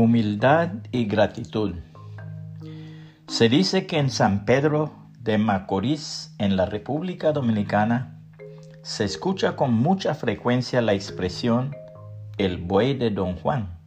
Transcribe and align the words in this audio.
Humildad 0.00 0.70
y 0.92 1.04
gratitud. 1.04 1.74
Se 3.28 3.50
dice 3.50 3.86
que 3.86 3.98
en 3.98 4.08
San 4.08 4.46
Pedro 4.46 4.94
de 5.18 5.36
Macorís, 5.36 6.34
en 6.38 6.56
la 6.56 6.64
República 6.64 7.32
Dominicana, 7.32 8.18
se 8.80 9.04
escucha 9.04 9.56
con 9.56 9.74
mucha 9.74 10.14
frecuencia 10.14 10.80
la 10.80 10.94
expresión 10.94 11.76
el 12.38 12.56
buey 12.56 12.94
de 12.94 13.10
Don 13.10 13.36
Juan. 13.36 13.78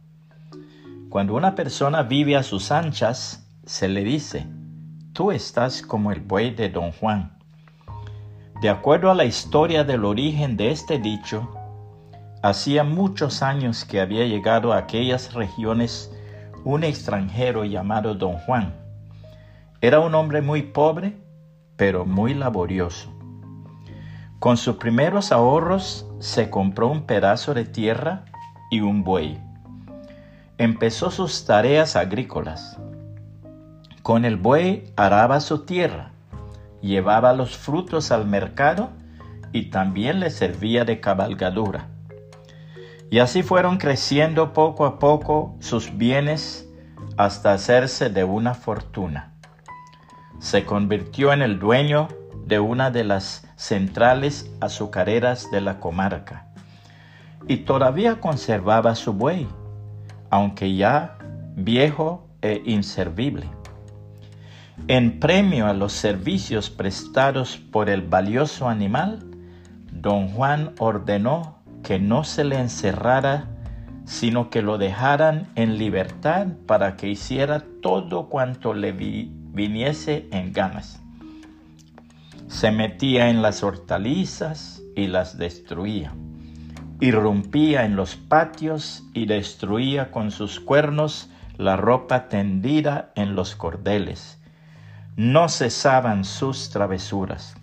Cuando 1.08 1.34
una 1.34 1.56
persona 1.56 2.04
vive 2.04 2.36
a 2.36 2.44
sus 2.44 2.70
anchas, 2.70 3.44
se 3.66 3.88
le 3.88 4.04
dice, 4.04 4.46
tú 5.14 5.32
estás 5.32 5.82
como 5.82 6.12
el 6.12 6.20
buey 6.20 6.54
de 6.54 6.68
Don 6.68 6.92
Juan. 6.92 7.36
De 8.62 8.68
acuerdo 8.68 9.10
a 9.10 9.16
la 9.16 9.24
historia 9.24 9.82
del 9.82 10.04
origen 10.04 10.56
de 10.56 10.70
este 10.70 11.00
dicho, 11.00 11.50
hacía 12.44 12.84
muchos 12.84 13.42
años 13.42 13.86
que 13.86 14.02
había 14.02 14.26
llegado 14.26 14.74
a 14.74 14.76
aquellas 14.76 15.32
regiones 15.32 16.12
un 16.62 16.84
extranjero 16.84 17.64
llamado 17.64 18.14
Don 18.14 18.34
Juan. 18.34 18.74
Era 19.80 20.00
un 20.00 20.14
hombre 20.14 20.42
muy 20.42 20.60
pobre, 20.60 21.16
pero 21.76 22.04
muy 22.04 22.34
laborioso. 22.34 23.10
Con 24.40 24.58
sus 24.58 24.76
primeros 24.76 25.32
ahorros 25.32 26.06
se 26.18 26.50
compró 26.50 26.88
un 26.88 27.06
pedazo 27.06 27.54
de 27.54 27.64
tierra 27.64 28.26
y 28.70 28.80
un 28.80 29.04
buey. 29.04 29.40
Empezó 30.58 31.10
sus 31.10 31.46
tareas 31.46 31.96
agrícolas. 31.96 32.78
Con 34.02 34.26
el 34.26 34.36
buey 34.36 34.92
araba 34.96 35.40
su 35.40 35.64
tierra 35.64 36.10
llevaba 36.82 37.32
los 37.32 37.56
frutos 37.56 38.12
al 38.12 38.26
mercado 38.26 38.90
y 39.50 39.70
también 39.70 40.20
le 40.20 40.28
servía 40.28 40.84
de 40.84 41.00
cabalgadura. 41.00 41.93
Y 43.10 43.18
así 43.18 43.42
fueron 43.42 43.76
creciendo 43.76 44.52
poco 44.52 44.86
a 44.86 44.98
poco 44.98 45.56
sus 45.60 45.96
bienes 45.96 46.68
hasta 47.16 47.52
hacerse 47.52 48.10
de 48.10 48.24
una 48.24 48.54
fortuna. 48.54 49.34
Se 50.38 50.64
convirtió 50.64 51.32
en 51.32 51.42
el 51.42 51.58
dueño 51.58 52.08
de 52.46 52.58
una 52.60 52.90
de 52.90 53.04
las 53.04 53.46
centrales 53.56 54.50
azucareras 54.60 55.50
de 55.50 55.60
la 55.60 55.80
comarca 55.80 56.46
y 57.46 57.58
todavía 57.58 58.20
conservaba 58.20 58.94
su 58.94 59.12
buey, 59.12 59.46
aunque 60.30 60.74
ya 60.74 61.18
viejo 61.56 62.26
e 62.42 62.62
inservible. 62.64 63.48
En 64.88 65.20
premio 65.20 65.66
a 65.66 65.72
los 65.72 65.92
servicios 65.92 66.68
prestados 66.68 67.56
por 67.56 67.88
el 67.88 68.02
valioso 68.02 68.68
animal, 68.68 69.24
don 69.92 70.28
Juan 70.28 70.74
ordenó 70.78 71.62
que 71.84 72.00
no 72.00 72.24
se 72.24 72.42
le 72.42 72.58
encerrara, 72.58 73.44
sino 74.04 74.50
que 74.50 74.62
lo 74.62 74.76
dejaran 74.78 75.46
en 75.54 75.78
libertad 75.78 76.48
para 76.66 76.96
que 76.96 77.08
hiciera 77.08 77.62
todo 77.80 78.28
cuanto 78.28 78.74
le 78.74 78.90
viniese 78.90 80.26
en 80.32 80.52
ganas. 80.52 81.00
Se 82.48 82.72
metía 82.72 83.30
en 83.30 83.42
las 83.42 83.62
hortalizas 83.62 84.82
y 84.96 85.06
las 85.06 85.38
destruía. 85.38 86.12
Irrumpía 86.98 87.84
en 87.84 87.94
los 87.94 88.16
patios 88.16 89.04
y 89.14 89.26
destruía 89.26 90.10
con 90.10 90.32
sus 90.32 90.58
cuernos 90.58 91.30
la 91.58 91.76
ropa 91.76 92.28
tendida 92.28 93.12
en 93.14 93.36
los 93.36 93.54
cordeles 93.54 94.40
no 95.16 95.48
cesaban 95.48 96.24
sus 96.24 96.70
travesuras. 96.70 97.54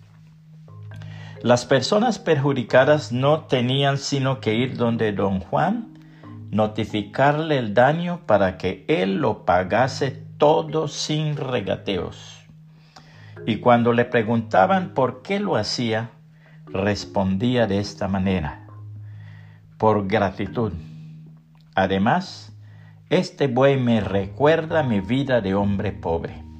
Las 1.42 1.66
personas 1.66 2.20
perjudicadas 2.20 3.10
no 3.10 3.46
tenían 3.46 3.98
sino 3.98 4.38
que 4.38 4.54
ir 4.54 4.76
donde 4.76 5.10
don 5.10 5.40
Juan, 5.40 5.98
notificarle 6.52 7.58
el 7.58 7.74
daño 7.74 8.20
para 8.26 8.58
que 8.58 8.84
él 8.86 9.16
lo 9.16 9.44
pagase 9.44 10.22
todo 10.38 10.86
sin 10.86 11.36
regateos. 11.36 12.46
Y 13.44 13.56
cuando 13.56 13.92
le 13.92 14.04
preguntaban 14.04 14.94
por 14.94 15.22
qué 15.22 15.40
lo 15.40 15.56
hacía, 15.56 16.10
respondía 16.66 17.66
de 17.66 17.80
esta 17.80 18.06
manera, 18.06 18.64
por 19.78 20.06
gratitud. 20.06 20.72
Además, 21.74 22.52
este 23.10 23.48
buey 23.48 23.80
me 23.80 24.00
recuerda 24.00 24.84
mi 24.84 25.00
vida 25.00 25.40
de 25.40 25.56
hombre 25.56 25.90
pobre. 25.90 26.51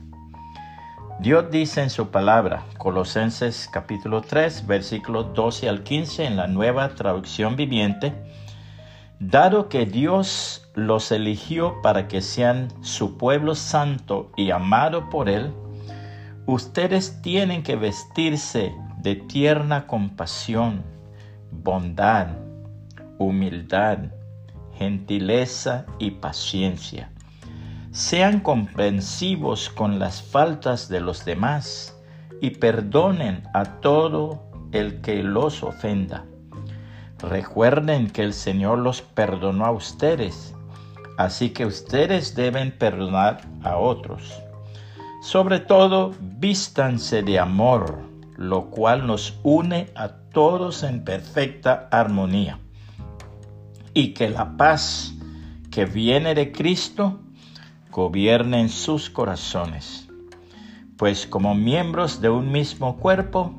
Dios 1.22 1.53
dice 1.53 1.81
en 1.81 1.91
su 1.91 2.10
palabra, 2.10 2.65
Colosenses 2.78 3.69
capítulo 3.72 4.22
3, 4.22 4.66
versículos 4.66 5.33
12 5.34 5.69
al 5.69 5.84
15 5.84 6.25
en 6.25 6.37
la 6.37 6.49
nueva 6.49 6.97
traducción 6.97 7.55
viviente, 7.55 8.12
dado 9.21 9.69
que 9.69 9.87
Dios 9.87 10.69
los 10.75 11.12
eligió 11.12 11.81
para 11.81 12.09
que 12.09 12.22
sean 12.22 12.72
su 12.83 13.19
pueblo 13.19 13.55
santo 13.55 14.33
y 14.37 14.50
amado 14.50 15.10
por 15.10 15.28
Él, 15.28 15.53
ustedes 16.47 17.22
tienen 17.22 17.62
que 17.62 17.77
vestirse 17.77 18.75
de 18.99 19.15
tierna 19.15 19.87
compasión, 19.87 20.83
bondad, 21.53 22.31
humildad, 23.19 23.99
gentileza 24.77 25.87
y 26.00 26.10
paciencia 26.10 27.12
sean 27.92 28.41
comprensivos 28.41 29.69
con 29.69 29.98
las 29.98 30.22
faltas 30.22 30.88
de 30.88 31.00
los 31.00 31.26
demás 31.26 31.94
y 32.41 32.50
perdonen 32.50 33.44
a 33.53 33.64
todo 33.64 34.42
el 34.72 35.03
que 35.03 35.22
los 35.22 35.62
ofenda. 35.62 36.25
Recuerden 37.19 38.08
que 38.08 38.22
el 38.22 38.32
Señor 38.32 38.78
los 38.78 39.03
perdonó 39.03 39.66
a 39.66 39.72
ustedes, 39.72 40.54
así 41.19 41.50
que 41.50 41.66
ustedes 41.66 42.34
deben 42.34 42.72
perdonar 42.72 43.42
a 43.62 43.76
otros. 43.76 44.42
Sobre 45.22 45.60
todo, 45.60 46.14
vístanse 46.19 47.22
de 47.22 47.38
amor, 47.38 47.98
lo 48.38 48.70
cual 48.70 49.06
nos 49.06 49.38
une 49.42 49.91
a 49.94 50.09
todos 50.09 50.82
en 50.82 51.04
perfecta 51.04 51.88
armonía. 51.92 52.59
Y 53.92 54.14
que 54.14 54.30
la 54.30 54.56
paz 54.56 55.14
que 55.70 55.84
viene 55.84 56.34
de 56.34 56.50
Cristo 56.50 57.22
gobiernen 57.92 58.70
sus 58.70 59.10
corazones, 59.10 60.08
pues 60.97 61.26
como 61.26 61.54
miembros 61.54 62.22
de 62.22 62.30
un 62.30 62.50
mismo 62.50 62.97
cuerpo, 62.97 63.53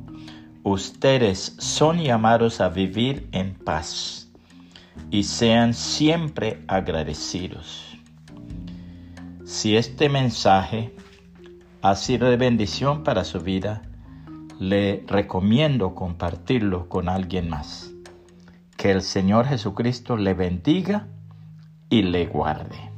ustedes 0.63 1.55
son 1.59 1.99
llamados 1.99 2.59
a 2.59 2.69
vivir 2.69 3.29
en 3.31 3.53
paz 3.53 4.31
y 5.11 5.23
sean 5.23 5.75
siempre 5.75 6.63
agradecidos. 6.67 7.95
Si 9.45 9.77
este 9.77 10.09
mensaje 10.09 10.95
ha 11.83 11.95
sido 11.95 12.27
de 12.27 12.38
bendición 12.38 13.03
para 13.03 13.25
su 13.25 13.39
vida, 13.39 13.83
le 14.59 15.03
recomiendo 15.05 15.94
compartirlo 15.94 16.89
con 16.89 17.07
alguien 17.07 17.50
más. 17.50 17.91
Que 18.77 18.89
el 18.89 19.03
Señor 19.03 19.45
Jesucristo 19.45 20.17
le 20.17 20.33
bendiga 20.33 21.07
y 21.91 22.01
le 22.01 22.25
guarde. 22.25 22.93